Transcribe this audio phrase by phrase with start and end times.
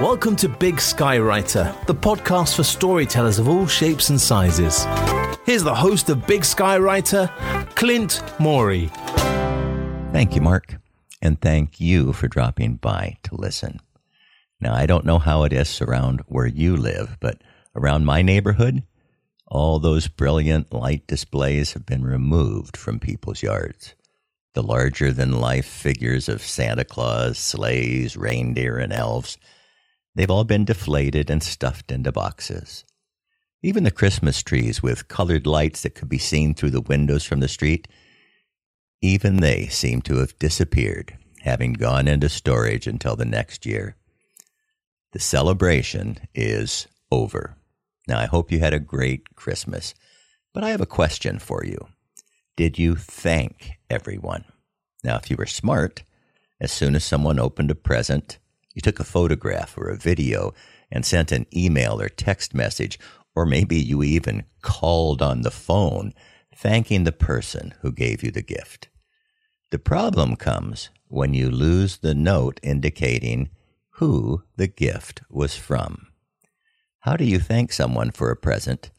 [0.00, 4.84] Welcome to Big Sky Writer, the podcast for storytellers of all shapes and sizes.
[5.46, 7.30] Here's the host of Big Sky Writer,
[7.76, 8.90] Clint Morey.
[10.12, 10.76] Thank you, Mark.
[11.22, 13.80] And thank you for dropping by to listen.
[14.60, 17.40] Now, I don't know how it is around where you live, but
[17.74, 18.82] around my neighborhood,
[19.46, 23.94] all those brilliant light displays have been removed from people's yards.
[24.52, 29.38] The larger than life figures of Santa Claus, sleighs, reindeer, and elves
[30.16, 32.84] They've all been deflated and stuffed into boxes.
[33.62, 37.40] Even the Christmas trees with colored lights that could be seen through the windows from
[37.40, 37.86] the street,
[39.02, 43.96] even they seem to have disappeared, having gone into storage until the next year.
[45.12, 47.56] The celebration is over.
[48.08, 49.94] Now, I hope you had a great Christmas,
[50.54, 51.88] but I have a question for you.
[52.56, 54.46] Did you thank everyone?
[55.04, 56.04] Now, if you were smart,
[56.58, 58.38] as soon as someone opened a present,
[58.76, 60.52] you took a photograph or a video
[60.92, 62.98] and sent an email or text message,
[63.34, 66.12] or maybe you even called on the phone
[66.54, 68.88] thanking the person who gave you the gift.
[69.70, 73.48] The problem comes when you lose the note indicating
[73.92, 76.08] who the gift was from.
[77.00, 78.90] How do you thank someone for a present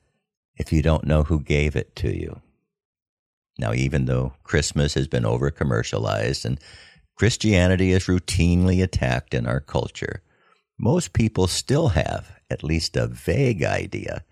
[0.55, 2.41] if you don't know who gave it to you?
[3.59, 6.59] Now, even though Christmas has been over commercialized and
[7.17, 10.21] Christianity is routinely attacked in our culture.
[10.77, 14.23] Most people still have at least a vague idea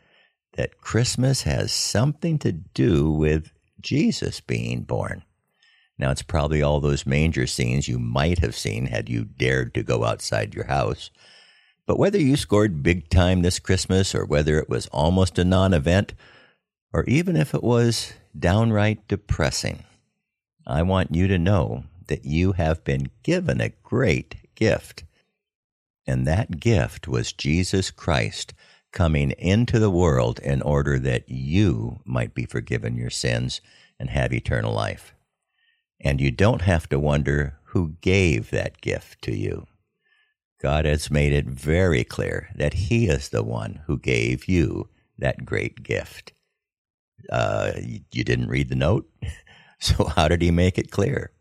[0.53, 5.23] that Christmas has something to do with Jesus being born.
[5.97, 9.83] Now, it's probably all those manger scenes you might have seen had you dared to
[9.83, 11.09] go outside your house.
[11.88, 15.73] But whether you scored big time this Christmas, or whether it was almost a non
[15.73, 16.13] event,
[16.94, 19.86] or even if it was downright depressing,
[20.67, 25.03] I want you to know that you have been given a great gift.
[26.07, 28.53] And that gift was Jesus Christ
[28.91, 33.61] coming into the world in order that you might be forgiven your sins
[33.99, 35.13] and have eternal life.
[35.99, 39.67] And you don't have to wonder who gave that gift to you.
[40.61, 45.45] God has made it very clear that He is the one who gave you that
[45.45, 46.33] great gift.
[47.29, 47.73] Uh,
[48.11, 49.09] you didn't read the note?
[49.77, 51.31] So, how did He make it clear?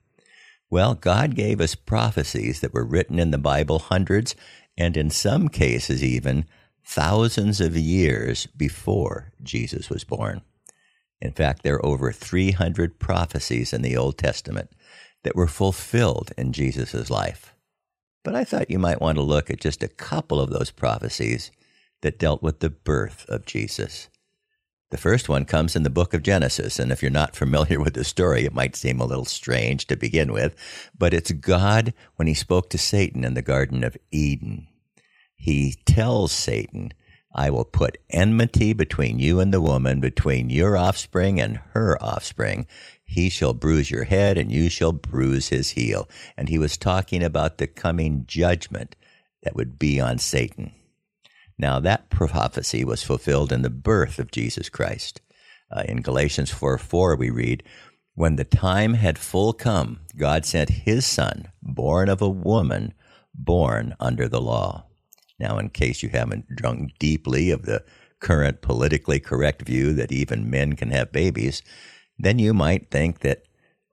[0.75, 4.35] Well, God gave us prophecies that were written in the Bible hundreds
[4.77, 6.47] and in some cases even
[6.85, 10.41] thousands of years before Jesus was born.
[11.21, 14.73] In fact, there are over 300 prophecies in the Old Testament
[15.23, 17.55] that were fulfilled in Jesus' life.
[18.25, 21.53] But I thought you might want to look at just a couple of those prophecies
[22.03, 24.09] that dealt with the birth of Jesus.
[24.91, 27.95] The first one comes in the book of Genesis, and if you're not familiar with
[27.95, 30.55] the story, it might seem a little strange to begin with,
[30.97, 34.69] but it's God when he spoke to Satan in the Garden of Eden.
[35.35, 36.93] He tells Satan,
[37.35, 42.67] I will put enmity between you and the woman, between your offspring and her offspring.
[43.05, 46.09] He shall bruise your head, and you shall bruise his heel.
[46.37, 48.95] And he was talking about the coming judgment
[49.43, 50.73] that would be on Satan.
[51.59, 55.21] Now, that prophecy was fulfilled in the birth of Jesus Christ.
[55.71, 57.63] Uh, in Galatians 4 4, we read,
[58.15, 62.95] When the time had full come, God sent his son, born of a woman,
[63.35, 64.87] born under the law.
[65.39, 67.85] Now, in case you haven't drunk deeply of the
[68.21, 71.63] current politically correct view that even men can have babies,
[72.19, 73.45] then you might think that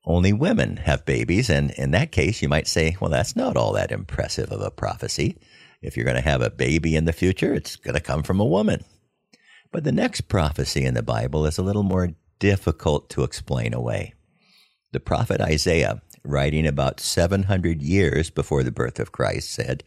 [0.05, 1.49] only women have babies.
[1.49, 4.72] And in that case, you might say, well, that's not all that impressive of a
[4.72, 5.38] prophecy.
[5.81, 8.39] If you're going to have a baby in the future, it's going to come from
[8.39, 8.83] a woman.
[9.71, 12.09] But the next prophecy in the Bible is a little more
[12.39, 14.13] difficult to explain away.
[14.91, 19.83] The prophet Isaiah, writing about 700 years before the birth of Christ, said,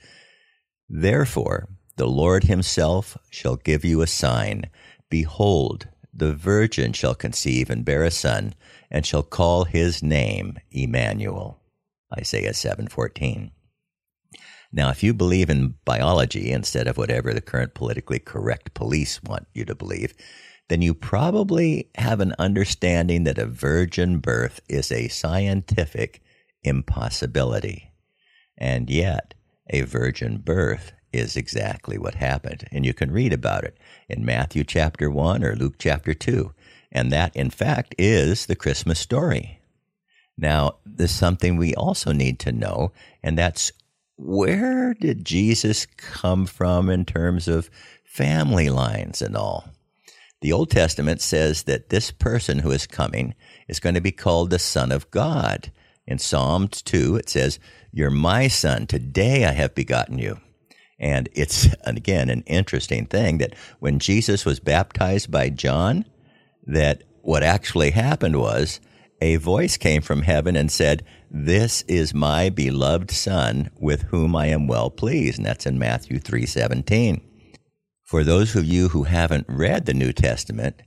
[0.88, 4.70] Therefore, the Lord himself shall give you a sign.
[5.10, 8.54] Behold, the virgin shall conceive and bear a son,
[8.90, 11.60] and shall call his name Emmanuel.
[12.16, 13.50] Isaiah 7:14.
[14.74, 19.46] Now, if you believe in biology instead of whatever the current politically correct police want
[19.54, 20.14] you to believe,
[20.68, 26.22] then you probably have an understanding that a virgin birth is a scientific
[26.64, 27.92] impossibility.
[28.58, 29.34] And yet,
[29.70, 32.66] a virgin birth is exactly what happened.
[32.72, 33.78] And you can read about it
[34.08, 36.52] in Matthew chapter 1 or Luke chapter 2.
[36.90, 39.60] And that, in fact, is the Christmas story.
[40.36, 42.90] Now, there's something we also need to know,
[43.22, 43.70] and that's
[44.16, 47.70] where did Jesus come from in terms of
[48.04, 49.68] family lines and all?
[50.40, 53.34] The Old Testament says that this person who is coming
[53.66, 55.72] is going to be called the Son of God.
[56.06, 57.58] In Psalms 2, it says,
[57.90, 58.86] You're my son.
[58.86, 60.38] Today I have begotten you.
[60.98, 66.04] And it's, again, an interesting thing that when Jesus was baptized by John,
[66.66, 68.80] that what actually happened was
[69.20, 71.04] a voice came from heaven and said,
[71.36, 75.38] This is my beloved Son with whom I am well pleased.
[75.38, 77.20] And that's in Matthew 3:17.
[78.04, 80.82] For those of you who haven't read the New Testament,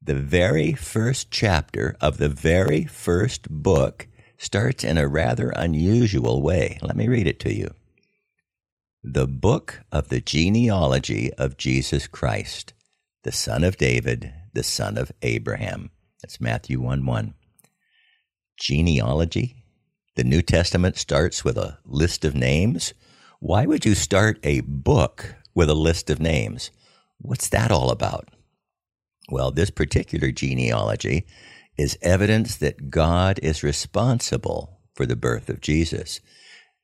[0.00, 4.06] the very first chapter of the very first book
[4.36, 6.78] starts in a rather unusual way.
[6.80, 7.74] Let me read it to you.
[9.02, 12.72] The book of the genealogy of Jesus Christ,
[13.24, 15.90] the son of David, the son of Abraham.
[16.22, 17.34] That's Matthew 1 1.
[18.60, 19.57] Genealogy?
[20.18, 22.92] The New Testament starts with a list of names.
[23.38, 26.72] Why would you start a book with a list of names?
[27.18, 28.28] What's that all about?
[29.30, 31.24] Well, this particular genealogy
[31.76, 36.18] is evidence that God is responsible for the birth of Jesus.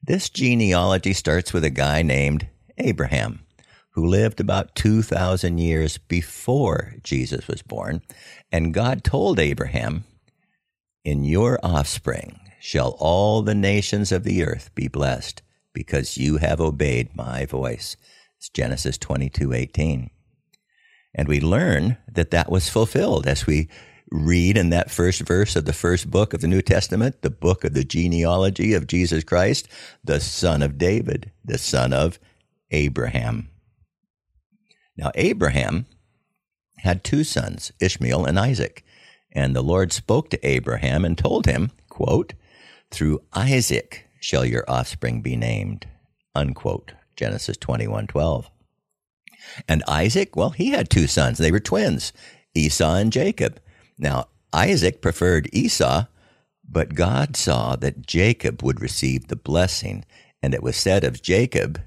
[0.01, 2.47] This genealogy starts with a guy named
[2.79, 3.41] Abraham,
[3.95, 8.01] who lived about 2,000 years before Jesus was born.
[8.53, 10.05] And God told Abraham,
[11.05, 15.43] In your offspring shall all the nations of the earth be blessed,
[15.75, 17.95] because you have obeyed my voice.
[18.39, 20.09] It's Genesis 22 18.
[21.15, 23.69] And we learn that that was fulfilled as we
[24.11, 27.65] read in that first verse of the first book of the New Testament, the book
[27.65, 29.69] of the genealogy of Jesus Christ,
[30.03, 32.19] the son of David, the son of
[32.71, 33.51] Abraham.
[34.97, 35.85] Now, Abraham
[36.79, 38.83] had two sons, Ishmael and Isaac.
[39.33, 42.33] And the Lord spoke to Abraham and told him, quote,
[42.94, 45.87] through Isaac shall your offspring be named,
[46.35, 46.93] unquote.
[47.17, 48.50] Genesis 21, 12.
[49.69, 51.38] And Isaac, well, he had two sons.
[51.38, 52.12] They were twins,
[52.55, 53.61] Esau and Jacob.
[53.99, 56.06] Now, Isaac preferred Esau,
[56.69, 60.05] but God saw that Jacob would receive the blessing.
[60.43, 61.81] And it was said of Jacob,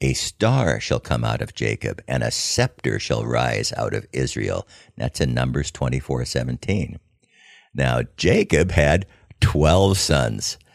[0.00, 4.66] A star shall come out of Jacob, and a scepter shall rise out of Israel.
[4.96, 6.98] That's in Numbers 24 17.
[7.74, 9.06] Now, Jacob had
[9.40, 10.58] 12 sons.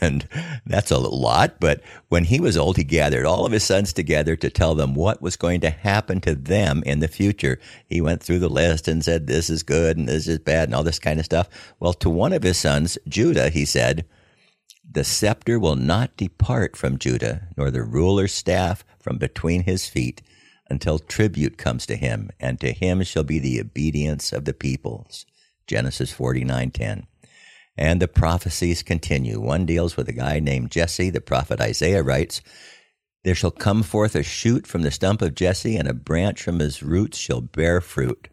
[0.00, 0.28] And
[0.66, 1.58] that's a lot.
[1.58, 4.94] But when he was old, he gathered all of his sons together to tell them
[4.94, 7.58] what was going to happen to them in the future.
[7.88, 10.76] He went through the list and said, this is good and this is bad and
[10.76, 11.48] all this kind of stuff.
[11.80, 14.06] Well, to one of his sons, Judah, he said,
[14.90, 20.22] the scepter will not depart from Judah, nor the ruler's staff from between his feet
[20.70, 25.26] until tribute comes to him, and to him shall be the obedience of the peoples.
[25.66, 27.06] Genesis 49:10.
[27.78, 29.38] And the prophecies continue.
[29.38, 31.10] One deals with a guy named Jesse.
[31.10, 32.42] The prophet Isaiah writes,
[33.22, 36.58] There shall come forth a shoot from the stump of Jesse, and a branch from
[36.58, 38.28] his roots shall bear fruit.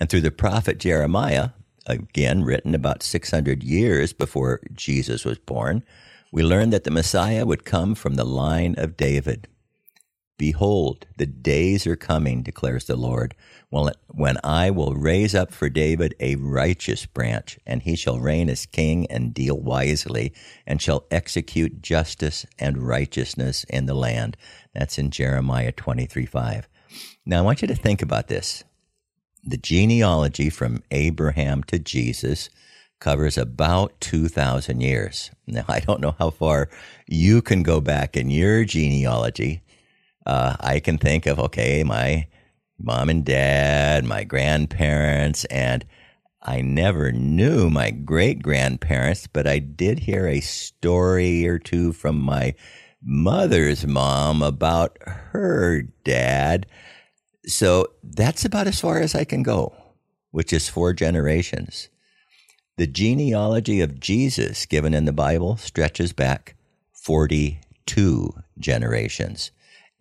[0.00, 1.50] And through the prophet Jeremiah,
[1.86, 5.84] again written about 600 years before Jesus was born,
[6.32, 9.46] we learn that the Messiah would come from the line of David.
[10.42, 13.36] Behold, the days are coming, declares the Lord,
[13.70, 18.66] when I will raise up for David a righteous branch, and he shall reign as
[18.66, 20.32] king and deal wisely,
[20.66, 24.36] and shall execute justice and righteousness in the land.
[24.74, 26.68] That's in Jeremiah 23 5.
[27.24, 28.64] Now, I want you to think about this.
[29.44, 32.50] The genealogy from Abraham to Jesus
[32.98, 35.30] covers about 2,000 years.
[35.46, 36.68] Now, I don't know how far
[37.06, 39.62] you can go back in your genealogy.
[40.24, 42.26] Uh, I can think of, okay, my
[42.78, 45.84] mom and dad, my grandparents, and
[46.42, 52.20] I never knew my great grandparents, but I did hear a story or two from
[52.20, 52.54] my
[53.00, 56.66] mother's mom about her dad.
[57.46, 59.74] So that's about as far as I can go,
[60.30, 61.88] which is four generations.
[62.76, 66.56] The genealogy of Jesus given in the Bible stretches back
[66.92, 69.50] 42 generations.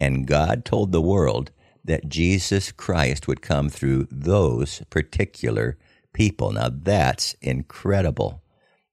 [0.02, 1.52] And God told the world
[1.86, 5.78] that Jesus Christ would come through those particular
[6.12, 6.52] people.
[6.54, 8.42] Now that's incredible.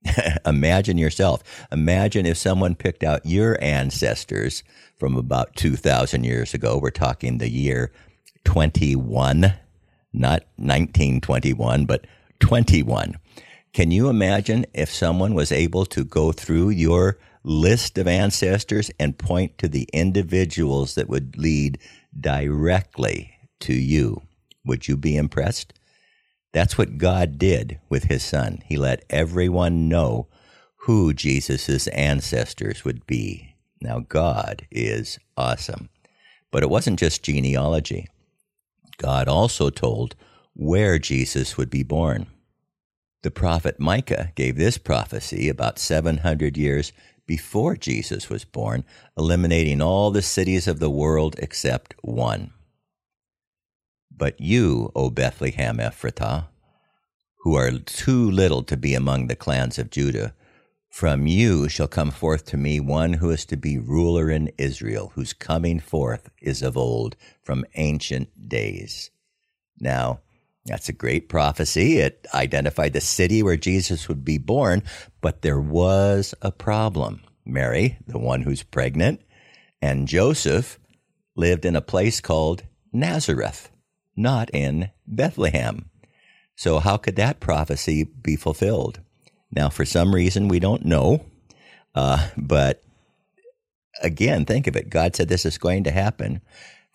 [0.47, 1.43] Imagine yourself.
[1.73, 4.63] Imagine if someone picked out your ancestors
[4.99, 6.79] from about 2,000 years ago.
[6.79, 7.91] We're talking the year
[8.45, 9.55] 21,
[10.13, 12.07] not 1921, but
[12.41, 13.17] 21.
[13.73, 19.19] Can you imagine if someone was able to go through your list of ancestors and
[19.19, 21.79] point to the individuals that would lead
[22.19, 24.23] directly to you.
[24.65, 25.73] Would you be impressed?
[26.53, 28.63] That's what God did with his son.
[28.67, 30.29] He let everyone know
[30.83, 33.55] who Jesus' ancestors would be.
[33.81, 35.89] Now, God is awesome.
[36.51, 38.09] But it wasn't just genealogy.
[38.99, 40.17] God also told
[40.55, 42.27] where Jesus would be born.
[43.23, 46.93] The prophet Micah gave this prophecy about 700 years
[47.29, 48.85] before Jesus was born,
[49.17, 52.53] eliminating all the cities of the world except one.
[54.11, 56.47] But you, O Bethlehem Ephratah,
[57.43, 60.35] who are too little to be among the clans of Judah,
[60.91, 65.13] from you shall come forth to me one who is to be ruler in Israel,
[65.15, 69.11] whose coming forth is of old, from ancient days.
[69.79, 70.21] Now,
[70.69, 71.99] that's a great prophecy.
[71.99, 74.83] It identified the city where Jesus would be born,
[75.21, 77.23] but there was a problem.
[77.45, 79.23] Mary, the one who's pregnant,
[79.81, 80.79] and Joseph
[81.35, 83.71] lived in a place called Nazareth,
[84.17, 85.89] not in Bethlehem.
[86.57, 89.01] So, how could that prophecy be fulfilled?
[89.51, 91.25] Now, for some reason, we don't know,
[91.95, 92.83] uh, but
[94.03, 94.91] again, think of it.
[94.91, 96.43] God said this is going to happen.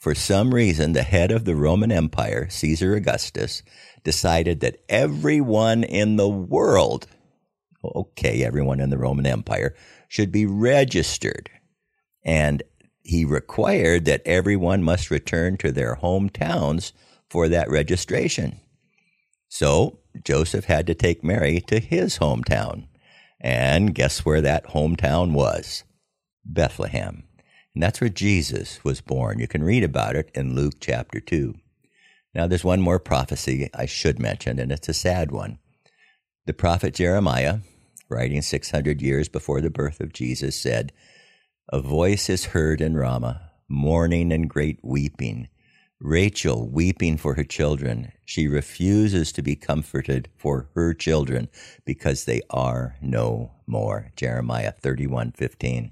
[0.04, 3.64] For some reason, the head of the Roman Empire, Caesar Augustus,
[4.04, 7.08] decided that everyone in the world,
[7.86, 9.74] okay, everyone in the Roman Empire,
[10.10, 11.50] should be registered.
[12.22, 12.64] And
[13.02, 16.92] he required that everyone must return to their hometowns
[17.30, 18.60] for that registration.
[19.48, 22.88] So Joseph had to take Mary to his hometown.
[23.40, 25.86] And guess where that hometown was?
[26.44, 27.24] Bethlehem.
[27.74, 29.40] And that's where Jesus was born.
[29.40, 31.56] You can read about it in Luke chapter 2.
[32.36, 35.60] Now, there's one more prophecy I should mention, and it's a sad one.
[36.46, 37.60] The prophet Jeremiah,
[38.10, 40.92] writing 600 years before the birth of Jesus, said,
[41.70, 45.48] A voice is heard in Ramah, mourning and great weeping.
[46.00, 48.12] Rachel weeping for her children.
[48.26, 51.48] She refuses to be comforted for her children
[51.86, 54.12] because they are no more.
[54.16, 55.92] Jeremiah 31 15.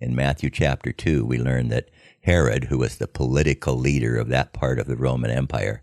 [0.00, 1.90] In Matthew chapter 2, we learn that
[2.20, 5.82] Herod, who was the political leader of that part of the Roman Empire,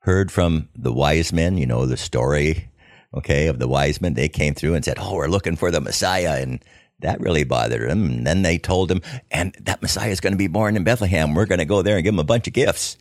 [0.00, 2.70] heard from the wise men, you know, the story,
[3.12, 4.14] okay, of the wise men.
[4.14, 6.40] They came through and said, Oh, we're looking for the Messiah.
[6.40, 6.64] And
[7.00, 8.06] that really bothered him.
[8.06, 11.34] And then they told him, and that Messiah is going to be born in Bethlehem.
[11.34, 12.96] We're going to go there and give him a bunch of gifts.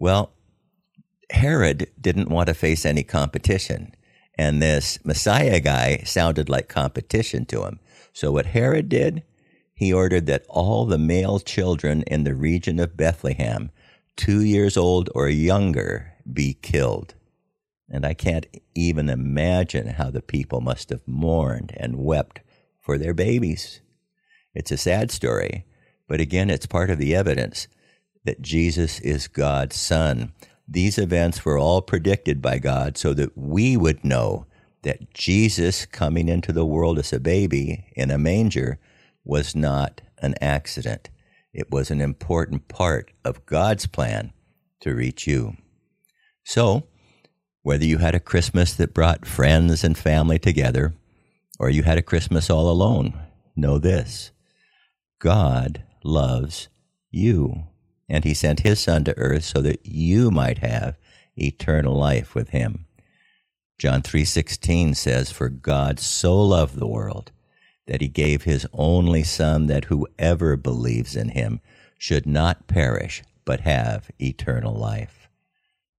[0.00, 0.32] Well,
[1.30, 3.94] Herod didn't want to face any competition.
[4.36, 7.78] And this Messiah guy sounded like competition to him.
[8.12, 9.22] So what Herod did,
[9.82, 13.70] he ordered that all the male children in the region of Bethlehem,
[14.16, 17.14] two years old or younger, be killed.
[17.90, 22.40] And I can't even imagine how the people must have mourned and wept
[22.80, 23.80] for their babies.
[24.54, 25.66] It's a sad story,
[26.08, 27.68] but again, it's part of the evidence
[28.24, 30.32] that Jesus is God's Son.
[30.68, 34.46] These events were all predicted by God so that we would know
[34.82, 38.78] that Jesus coming into the world as a baby in a manger
[39.24, 41.10] was not an accident.
[41.52, 44.32] It was an important part of God's plan
[44.80, 45.56] to reach you.
[46.44, 46.84] So,
[47.62, 50.94] whether you had a Christmas that brought friends and family together,
[51.58, 53.18] or you had a Christmas all alone,
[53.54, 54.32] know this
[55.18, 56.68] God loves
[57.10, 57.64] you,
[58.08, 60.96] and He sent His Son to earth so that you might have
[61.36, 62.86] eternal life with Him.
[63.78, 67.30] John 3:16 says for God so loved the world
[67.86, 71.60] that he gave his only Son, that whoever believes in him
[71.98, 75.28] should not perish, but have eternal life.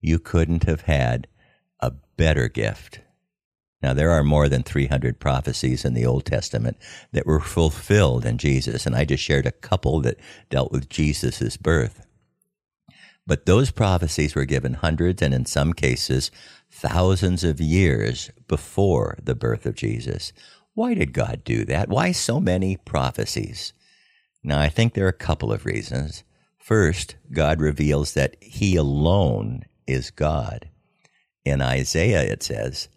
[0.02, 1.28] You couldn't have had
[1.80, 3.02] a better gift.
[3.82, 6.78] Now, there are more than 300 prophecies in the Old Testament
[7.12, 11.58] that were fulfilled in Jesus, and I just shared a couple that dealt with Jesus'
[11.58, 12.06] birth.
[13.28, 16.32] But those prophecies were given hundreds and in some cases
[16.72, 20.34] thousands of years before the birth of Jesus.
[20.76, 21.90] Why did God do that?
[21.90, 23.74] Why so many prophecies?
[24.44, 26.24] Now, I think there are a couple of reasons.
[26.58, 30.70] First, God reveals that He alone is God.
[31.46, 32.90] In Isaiah, it says,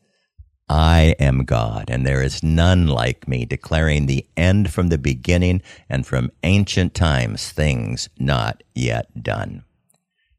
[0.68, 5.62] I am God, and there is none like me, declaring the end from the beginning
[5.88, 9.66] and from ancient times things not yet done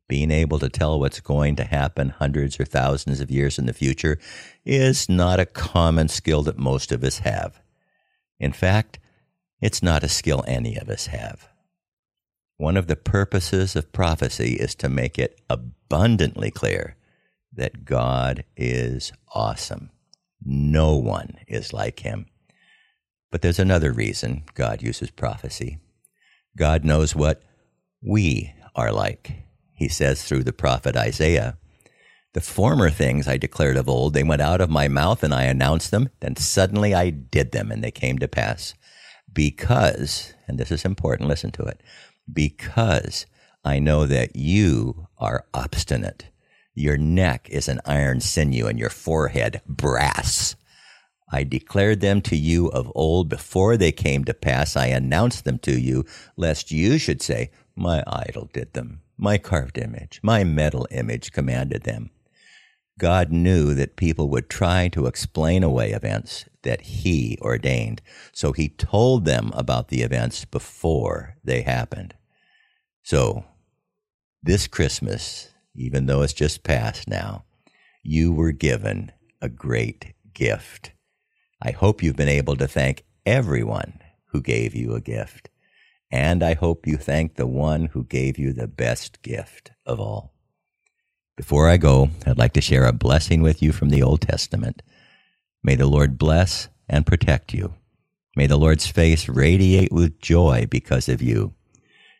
[0.07, 3.73] being able to tell what's going to happen hundreds or thousands of years in the
[3.73, 4.17] future
[4.65, 7.59] is not a common skill that most of us have.
[8.39, 8.99] In fact,
[9.61, 11.49] it's not a skill any of us have.
[12.57, 16.95] One of the purposes of prophecy is to make it abundantly clear
[17.53, 19.89] that God is awesome.
[20.43, 22.27] No one is like him.
[23.31, 25.79] But there's another reason God uses prophecy.
[26.55, 27.43] God knows what
[28.01, 29.46] we are like
[29.77, 31.57] he says through the prophet Isaiah.
[32.33, 35.43] The former things I declared of old, they went out of my mouth and I
[35.43, 36.09] announced them.
[36.19, 38.73] Then suddenly I did them and they came to pass.
[39.31, 41.81] Because, and this is important, listen to it,
[42.31, 43.27] because
[43.63, 46.25] I know that you are obstinate.
[46.73, 50.55] Your neck is an iron sinew and your forehead brass.
[51.31, 54.75] I declared them to you of old before they came to pass.
[54.75, 56.05] I announced them to you,
[56.35, 59.01] lest you should say, My idol did them.
[59.17, 62.11] My carved image, my metal image commanded them.
[62.99, 68.69] God knew that people would try to explain away events that He ordained, so He
[68.69, 72.15] told them about the events before they happened.
[73.03, 73.45] So,
[74.43, 77.45] this Christmas, even though it's just past now,
[78.03, 80.91] you were given a great gift.
[81.61, 85.49] I hope you've been able to thank everyone who gave you a gift.
[86.09, 90.33] And I hope you thank the one who gave you the best gift of all.
[91.35, 94.81] Before I go, I'd like to share a blessing with you from the Old Testament.
[95.63, 97.73] May the Lord bless and protect you.
[98.35, 101.53] May the Lord's face radiate with joy because of you.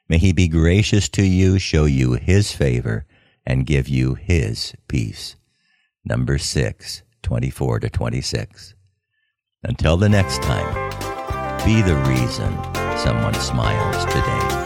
[0.10, 3.06] May he be gracious to you, show you his favor,
[3.46, 5.36] and give you his peace.
[6.04, 8.76] Number 6, 24 to 26.
[9.64, 10.74] Until the next time,
[11.66, 14.57] be the reason someone smiles today.